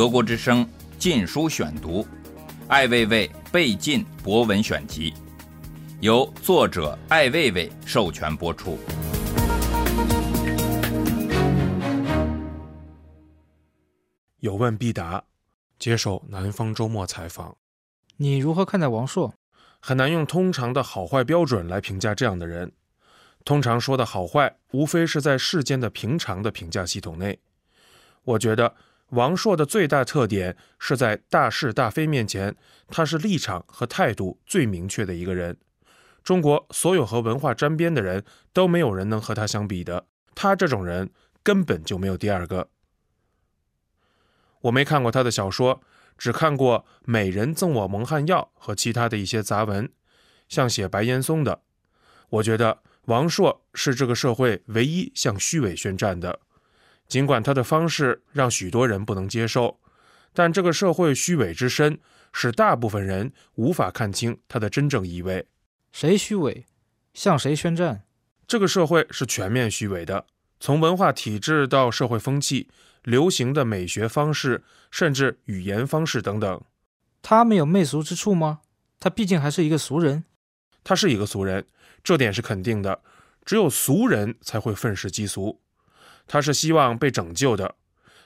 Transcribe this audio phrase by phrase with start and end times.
[0.00, 0.64] 德国之声
[0.98, 2.02] 《禁书选读》，
[2.68, 5.12] 艾未未被禁博文选集，
[6.00, 8.78] 由作者艾未未授权播出。
[14.38, 15.22] 有问必答，
[15.78, 17.54] 接受南方周末采访。
[18.16, 19.34] 你如何看待王朔？
[19.80, 22.72] 很难用通常的好坏标准来评价这样的人。
[23.44, 27.38] 通常说的好坏，无非是在世间的平常的评价系统内。
[28.24, 28.74] 我觉得
[29.10, 32.56] 王朔的最大特点是在大是大非面前，
[32.88, 35.56] 他是立场和态度最明确的一个人。
[36.22, 41.10] 中国所有和文化沾边的人都没有人能和他相比的，他这种人
[41.42, 42.68] 根本就没有第二个。
[44.62, 45.82] 我没看过他的小说。
[46.18, 49.90] 只看过《美人赠我蒙汗药》和其他的一些杂文，
[50.50, 51.62] 像写白岩松的。
[52.28, 56.40] 我觉得王朔是这个社会唯一向虚伪宣战的，
[57.10, 59.80] 尽管他的方式让许多人不能接受，
[60.32, 61.98] 但这个社会虚伪之深，
[62.32, 65.48] 使大部分人无法看清他的真正意味。
[65.90, 66.64] 谁虚伪，
[67.12, 68.04] 向谁宣战？
[68.46, 70.26] 这个社会是全面虚伪的，
[70.60, 72.70] 从文化体制到社会风气。
[73.02, 76.62] 流行的美学方式，甚至语言方式等等，
[77.22, 78.60] 他没有媚俗之处吗？
[79.00, 80.24] 他毕竟还是一个俗人。
[80.84, 81.66] 他是一个俗人，
[82.04, 83.00] 这点是肯定的。
[83.42, 85.62] 只有俗人才会愤世嫉俗。
[86.32, 87.74] 他是希望被拯救的，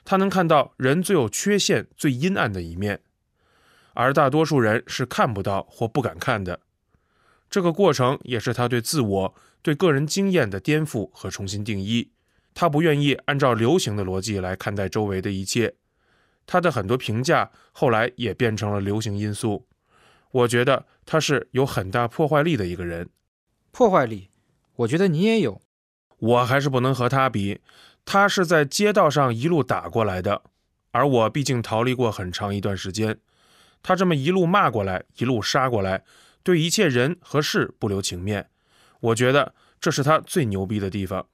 [0.05, 3.01] 他能看到人最有缺陷、最阴暗的一面，
[3.95, 6.61] 而大多数人是看不到或不敢看的。
[7.49, 12.11] 这个过程也是他对自我、对个人经验的颠覆和重新定义。
[12.53, 15.75] 他不愿意按照流行的逻辑来看待周围的一切，
[16.45, 19.67] 他的很多评价后来也变成了流行因素。
[20.31, 23.09] 我觉得他是有很大破坏力的一个人。
[23.71, 24.29] 破坏力，
[24.77, 25.63] 我觉得你也有。
[26.19, 27.61] 我还是不能和他比，
[28.05, 30.43] 他是在街道上一路打过来的，
[30.93, 33.19] 而我毕竟逃离过很长一段时间。
[33.83, 36.05] 他这么一路骂过来，一路杀过来，
[36.43, 38.49] 对一切人和事不留情面。
[39.01, 41.27] 我觉得这是他最牛逼的地方。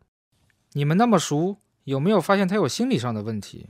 [0.73, 3.69] 你们那么熟，有没有发现他有心理上的问题？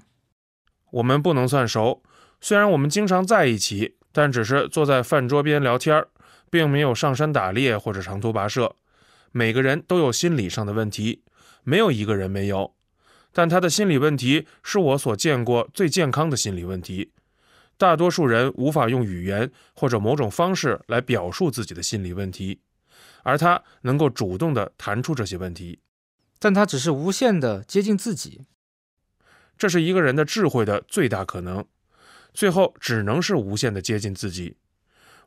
[0.92, 2.02] 我们不能算熟，
[2.40, 6.04] 虽然我们经常在一起，但只是坐在饭桌边聊天，
[6.50, 8.74] 并没有上山打猎或者长途跋涉。
[9.32, 11.22] 每个人都有心理上的问题，
[11.62, 12.74] 没有一个人没有。
[13.32, 17.12] 但他的心理问题是我所见过最健康的心理问题。
[17.76, 22.60] 大多数人无法用语言或者某种方式来表述自己的心理问题，
[23.22, 25.80] 而他能够主动地谈出这些问题。
[26.38, 28.46] 但他只是无限的接近自己，
[29.56, 31.64] 这是一个人的智慧的最大可能，
[32.32, 34.56] 最后只能是无限的接近自己。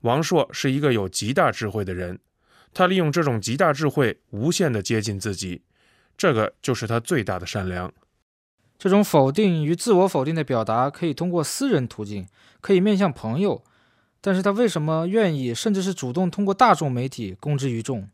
[0.02, 2.20] 王朔是一个有极大智慧的人，
[2.74, 5.64] 他利用这种极大智慧无限的接近自己，
[6.18, 7.92] 这个就是他最大的善良。
[8.78, 12.28] 这种否定与自我否定的表达可以通过私人途径，
[12.60, 13.64] 可以面向朋友，
[14.20, 18.10] 但是他为什么愿意，甚至是主动通过大众媒体公之于众？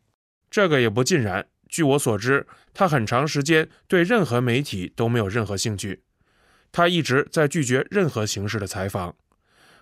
[0.51, 1.47] 这个也不尽然。
[1.67, 6.01] 据我所知，他很长时间对任何媒体都没有任何兴趣，
[6.71, 9.15] 他一直在拒绝任何形式的采访。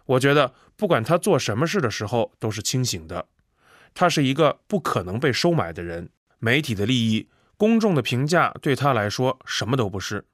[0.06, 3.28] 我觉得，不管他做什么事的时候都是清醒的。
[3.94, 10.26] 他是一个不可能被收买的人，媒体的利益、公众的评价对他来说什么都不是，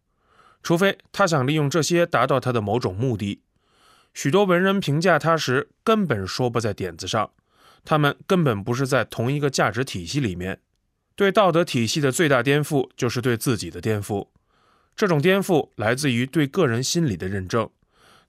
[0.62, 3.42] 除非他想利用这些达到他的某种目的。
[4.14, 7.32] 许多文人评价他时，根本说不在点子上，
[7.84, 10.60] 他们根本不是在同一个价值体系里面。
[11.16, 14.28] 对道德体系的最大颠覆，就是对自己的颠覆。
[14.96, 17.70] 这种颠覆来自于对个人心理的认证，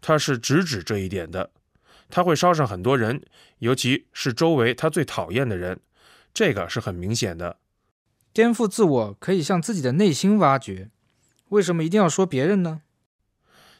[0.01, 1.51] 他是直指这一点的。
[2.09, 3.23] 他会烧上很多人，
[3.59, 5.81] 尤其是周围他最讨厌的人，
[6.33, 7.57] 这个是很明显的。
[8.35, 10.91] 颠覆自我可以向自己的内心挖掘，
[11.51, 12.83] 为什么一定要说别人呢？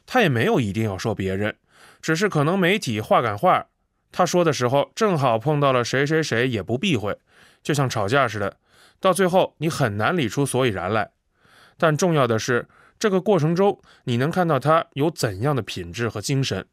[0.05, 1.57] 他也没有一定要说别人，
[2.01, 3.67] 只是可能媒体话赶话，
[4.13, 7.17] 他说的时候正好碰到了谁谁谁，也不避讳，
[7.61, 8.55] 就像吵架似的。
[9.01, 11.11] 到最后，你很难理出所以然来。
[11.77, 16.65] 但重要的是，这个过程中你能看到他有怎样的品质和精神。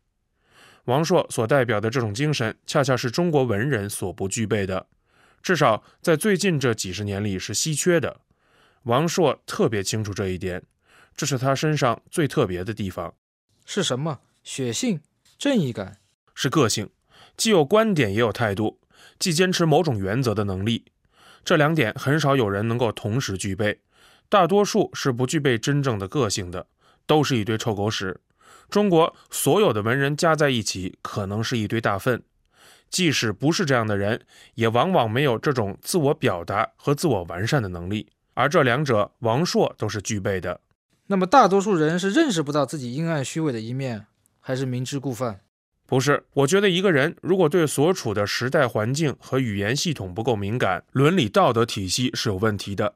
[0.84, 4.86] 王朔所代表的这种精神，恰恰是中国文人所不具备的，
[5.42, 8.20] 至少在最近这几十年里是稀缺的。
[8.84, 10.62] 王朔特别清楚这一点，
[11.16, 13.14] 这是他身上最特别的地方。
[13.64, 14.20] 是什么？
[14.42, 15.00] 血性、
[15.38, 15.98] 正义感，
[16.34, 16.90] 是个性，
[17.36, 18.80] 既有观点也有态度，
[19.18, 20.84] 既坚持某种原则的能力。
[21.44, 23.80] 这两点很少有人能够同时具备，
[24.28, 26.66] 大多数是不具备真正的个性的，
[27.06, 28.20] 都是一堆臭狗屎。
[28.68, 32.22] 中国所有的文人加在一起，可能是一堆大粪。
[32.92, 34.20] 即使不是这样的人，
[34.54, 40.60] 也往往没有这种自我表达和自我完善的能力，而这两者，王朔都是具备的。
[41.06, 44.06] 那么，大多数人是认识不到自己阴暗虚伪的一面，
[44.40, 45.40] 还是明知故犯？
[45.86, 52.94] 不是，我觉得一个人如果对所处的时代环境和语言系统不够敏感，伦理道德体系是有问题的。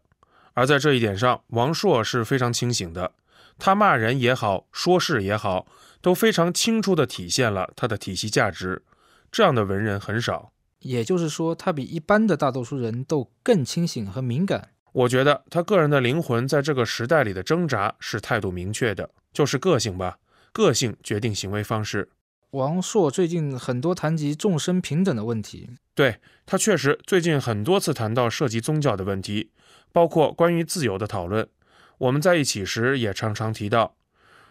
[0.54, 3.12] 而在这一点上，王朔是非常清醒的。
[3.58, 5.66] 他骂人也好，说事也好，
[6.00, 8.82] 都非常清楚地体现了他的体系价值。
[9.30, 10.52] 这样的文人很少。
[10.80, 14.70] 也就是说，他比一般的大多数人都更清醒和敏感。
[14.92, 20.18] 我觉得他个人的灵魂在这个时代里的挣扎是态度明确的，就是个性吧。
[20.52, 22.08] 个性决定行为方式。
[22.52, 29.50] 王朔最近很多谈及众生平等的问题，对他确实最近很多次谈到涉及宗教的问题，
[29.92, 31.46] 包括关于自由的讨论。
[31.98, 33.96] 我们在一起时也常常提到，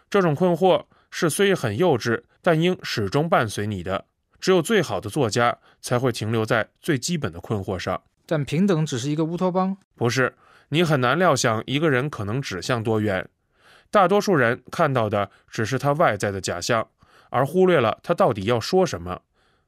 [0.09, 4.05] 这种困惑是虽很幼稚，但应始终伴随你的。
[4.39, 8.01] 只有最好的作家才会停留在最基本的困惑上。
[8.25, 10.35] 但平等只是一个乌托邦，不是
[10.69, 13.29] 你很难料想一个人可能指向多远。
[13.91, 16.87] 大多数人看到的只是他外在的假象，
[17.29, 19.21] 而忽略了他到底要说什么。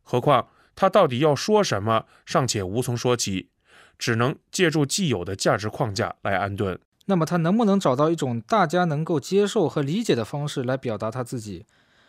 [0.04, 3.50] 何况他到底要说什么尚且无从说起，
[3.98, 6.80] 只能借助既有的价值框架来安顿。
[7.06, 11.66] 那么他能不能找到一种大家能够接受和理解的方式来表达他自己，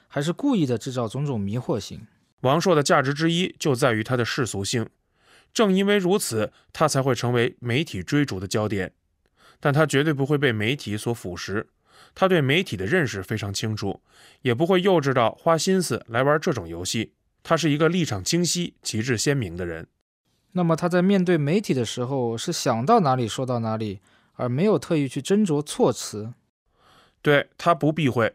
[0.08, 2.06] 还是故意的制造种种迷惑性？
[2.40, 4.88] 王朔的价值之一就在于他的世俗性，
[5.52, 8.92] 正因为如此，他才会成为媒体追逐的焦点。
[9.60, 11.66] 但他绝对不会被媒体所腐蚀。
[12.14, 14.00] 他对媒体的认识非常清楚，
[14.42, 17.12] 也不会幼稚到花心思来玩这种游戏。
[17.42, 19.88] 他是一个立场清晰、旗帜鲜明的人。
[20.52, 24.00] 那么他在面对媒体的时候，是想到哪里说到哪里，
[24.34, 26.32] 而没有特意去斟酌措辞。
[27.20, 28.34] 对他不避讳。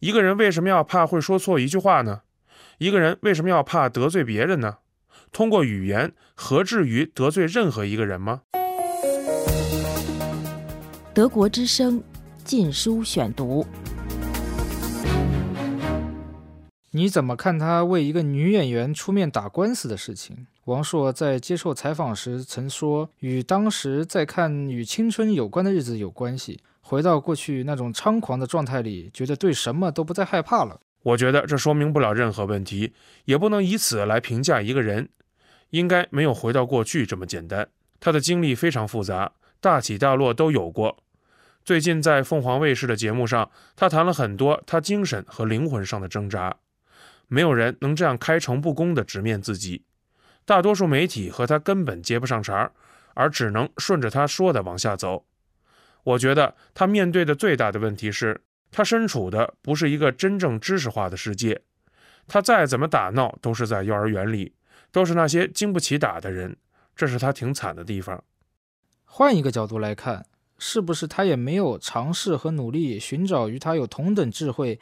[0.00, 2.22] 一个人为什么要怕会说错一句话呢？
[2.78, 4.78] 一个人为什么要怕得罪别人呢？
[5.32, 8.42] 通过语言，何至于得罪任何一个人吗？
[11.12, 12.02] 德国之声。
[12.44, 13.66] 禁书选读，
[16.90, 20.46] 你怎么看他为一个女演员出面打官司的事情？
[20.66, 26.60] 王朔在接受采访时曾说，与当时在看与青春有关的日子有关系。
[26.82, 30.78] 回到过去那种猖狂的状态里，觉得对什么都不再害怕了。
[31.04, 32.92] 我觉得这说明不了任何问题，
[33.24, 35.08] 也不能以此来评价一个人。
[35.70, 37.68] 应该没有回到过去这么简单。
[37.98, 41.02] 他的经历非常复杂，大起大落都有过。
[41.64, 46.54] 最近在凤凰卫视的节目上，他谈了很多他精神和灵魂上的挣扎。
[47.26, 49.82] 没有人能这样开诚布公地直面自己，
[50.44, 52.72] 大多数媒体和他根本接不上茬儿，
[53.14, 55.24] 而只能顺着他说的往下走。
[56.04, 58.42] 我觉得他面对的最大的问题是，
[58.74, 61.62] 他身处的不是一个真正知识化的世界。
[62.26, 64.52] 他再怎么打闹，都是在幼儿园里，
[64.90, 66.56] 都是那些经不起打的人，
[66.96, 68.24] 这是他挺惨的地方。
[69.04, 70.26] 换一个角度来看。
[70.56, 74.78] 是不是他也没有尝试和努力寻找与他有同等智慧，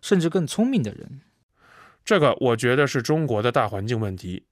[0.00, 1.20] 甚至更聪明的人？
[2.04, 4.46] 这个我觉得是中国的大环境问题。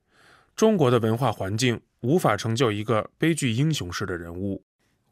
[0.57, 4.65] 中国的文化环境无法成就一个悲剧英雄式的人物。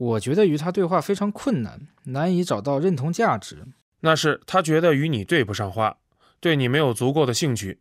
[0.04, 3.64] 我觉得与他对话非常困难，难以找到认同价值。
[4.00, 5.96] 那是他觉得与你对不上话，
[6.40, 7.80] 对你没有足够的兴趣。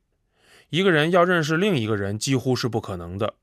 [0.69, 3.33] 一个人要认识另一个人几乎是不可能的，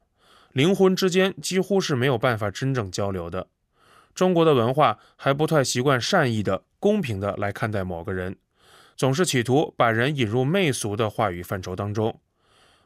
[0.52, 3.48] 灵魂之间几乎是没有办法真正交流的。
[4.14, 8.36] 中国的文化还不太习惯善意的、公平的来看待某个人，
[8.96, 12.18] 总是企图把人引入媚俗的话语范畴当中。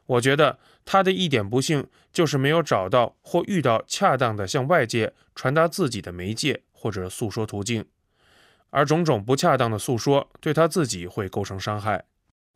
[0.07, 7.85] 我觉得他的一点不幸就是没有找到或遇到恰当的向外界传达自己的媒介或者诉说途径，
[8.69, 12.05] 而种种不恰当的诉说对他自己会构成伤害。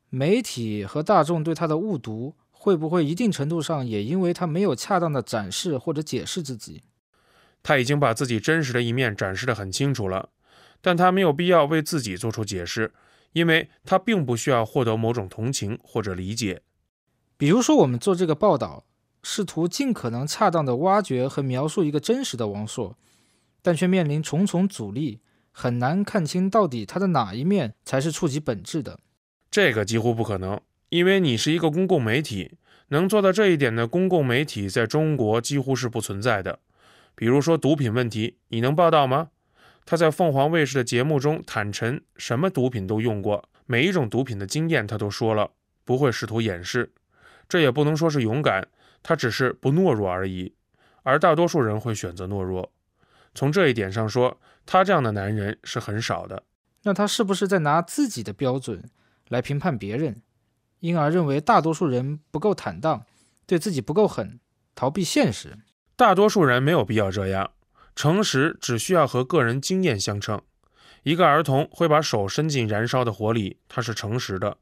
[0.09, 6.83] 媒体和大众对他的误读，会不会一定程度上也因为他没有恰当的展示或者解释自己？
[7.61, 10.29] 他已经把自己真实的一面展示得很清楚了，
[10.81, 12.93] 但他没有必要为自己做出解释，
[13.33, 16.61] 因为他并不需要获得某种同情或者理解。
[17.39, 18.83] 比如说，我们做这个报道，
[19.23, 22.97] 试图尽可能恰当地挖掘和描述一个真实的王朔，
[23.61, 25.21] 但却面临重重阻力，
[25.53, 28.99] 很难看清到底他的哪一面才是触及本质的。
[29.49, 32.57] 这个几乎不可能，因为你是一个公共媒体，
[32.89, 36.59] 能做到这一点的公共媒体在中国几乎是不存在的。
[37.15, 39.29] 比如说毒品问题，你能报道吗？
[39.85, 45.51] 他在凤凰卫视的节目中坦陈，什么毒品都用过，每一种毒品的经验他都说了，
[45.85, 46.91] 不会试图掩饰。
[47.49, 48.65] 这也不能说是勇敢，
[49.03, 50.53] 他只是不懦弱而已。
[51.03, 52.71] 而大多数人会选择懦弱。
[53.33, 56.43] 从这一点上说，他这样的男人是很少的。
[56.83, 58.89] 那他是不是在拿自己的标准
[59.27, 60.21] 来评判别人，
[60.79, 63.05] 因而认为大多数人不够坦荡，
[63.45, 64.39] 对自己不够狠，
[64.75, 65.57] 逃避现实？
[65.95, 67.51] 大多数人没有必要这样，
[67.95, 70.41] 诚实只需要和个人经验相称。
[71.03, 74.57] 一个儿童会把手伸进燃烧的火里，他是诚实的，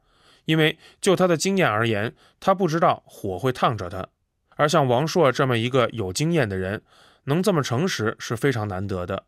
[0.47, 4.07] 因为就他的经验而言，他不知道火会烫着他。
[4.55, 6.81] 而像王朔这么一个有经验的人，
[7.25, 9.25] 能这么诚实是非常难得的。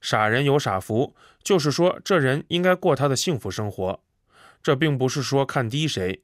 [0.00, 4.00] 傻人有傻福，就是说这人应该过他的幸福生活。
[4.62, 6.22] 这并不是说看低谁，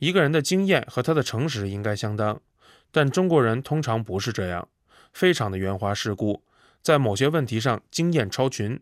[0.00, 2.42] 一个人的经验和他的诚实应该相当，
[2.92, 4.68] 但中国人通常不是这样，
[5.14, 6.44] 非常的圆滑世故，
[6.82, 8.78] 在某些问题上经验超群。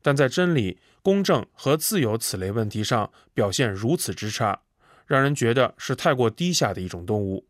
[0.00, 4.60] 但在真理、公正和自由此类问题上表现如此之差，
[5.06, 7.44] 让人觉得是太过低下的一种动物。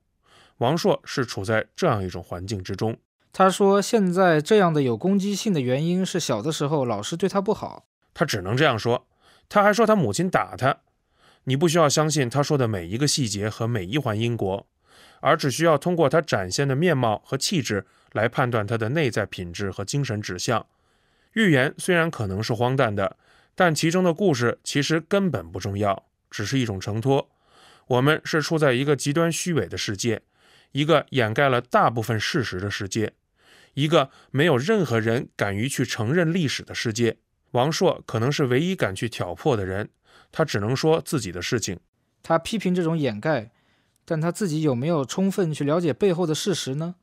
[0.58, 2.96] 王朔是处在这样一种环境之中。
[3.32, 9.06] 他说：“现在这样的有攻击性的原因是小的时候老师对他不好。”他只能这样说。
[9.48, 10.78] 他还说他母亲打他。
[11.44, 14.66] 你不需要相信他说的每一个细节和每一环因果，
[15.20, 20.66] 而只需要通过他展现的面貌和气质来判断他的内在品质和精神指向。
[21.34, 23.16] 预言虽然可能是荒诞的，
[23.54, 27.30] 但其中的故事其实根本不重要，只是一种承托。
[27.86, 30.22] 我们是处在一个极端虚伪的世界，
[30.72, 33.12] 一个掩盖了大部分事实的世界，
[33.74, 37.16] 一个没有任何人敢于去承认历史的世界。
[37.52, 39.90] 王朔可能是唯一敢去挑破的人，
[40.32, 41.78] 他只能说自己的事情。
[42.22, 43.52] 他批评这种掩盖，
[44.04, 46.96] 但他自己有没有充分去了解背后的事实呢？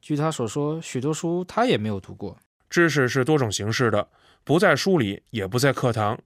[0.00, 2.38] 据他所说，许多书他也没有读过。
[2.70, 4.08] 知识是多种形式的，
[4.46, 6.20] 不在书里，也不在课堂。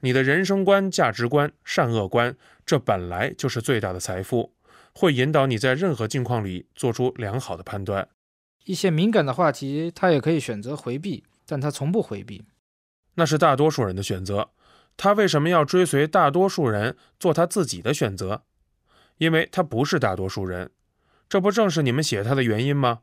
[0.00, 2.36] 你的人生观、价值观、善恶观，
[2.66, 4.52] 这本来就是最大的财富，
[4.92, 8.06] 会引导你在任何境况里做出良好的判断。
[8.66, 12.44] 一些敏感的话题，他也可以选择回避，但他从不回避。
[13.14, 14.50] 那是大多数人的选择。
[14.98, 18.42] 他为什么要追随大多数人做他自己的选择？
[19.16, 20.70] 因为他不是大多数人。
[21.26, 23.00] 这不正是你们写他的原因吗？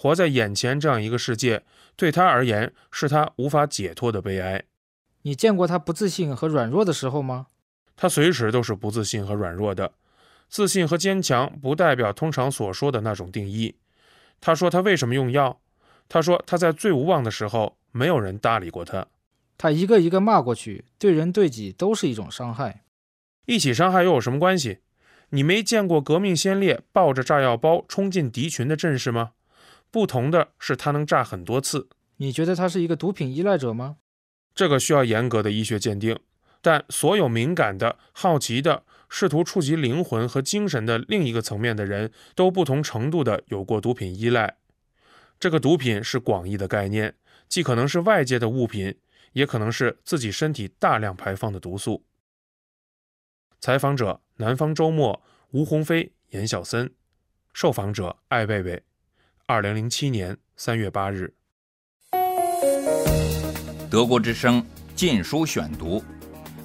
[0.00, 1.64] 活在眼前这样一个世界，
[1.96, 4.62] 对他而言是他无法解脱的悲哀。
[5.22, 7.48] 你见过他不自信和软弱的时候吗？
[7.96, 9.94] 他随时都是不自信和软弱的。
[10.48, 13.74] 自信和坚强不代表通常所说的那种定义。
[14.40, 15.60] 他说他为什么用药？
[16.08, 19.04] 他说他在最无望的时候，没有人搭理过他。
[19.58, 22.84] 他一个一个骂过去，对人对己都是一种伤害。
[23.46, 24.78] 一起伤害又有什么关系？
[25.30, 29.32] 你没见过革命先烈抱着炸药包冲进敌群的阵势吗？
[29.90, 31.88] 不同的是，它能炸很多次。
[32.16, 33.96] 你觉得他是一个毒品依赖者吗？
[34.54, 36.18] 这个需要严格的医学鉴定。
[36.60, 44.58] 但所有敏感的、好奇的、试图触及灵魂和精神的另一个层面的人都不同程度的有过毒品依赖。
[45.38, 47.14] 这个毒品是广义的概念，
[47.48, 48.98] 既可能是外界的物品，
[49.34, 52.04] 也可能是自己身体大量排放的毒素。
[53.60, 56.92] 采访者：南方周末，吴鸿飞、严小森。
[57.52, 58.82] 受访者：艾薇薇。
[59.50, 61.32] 二零零七年三月八日，
[63.90, 64.62] 《德国之声》
[64.94, 65.98] 禁书选读，《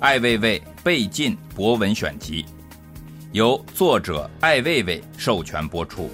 [0.01, 2.43] 艾未未被禁博文选集》，
[3.31, 6.09] 由作者艾未未授权播出。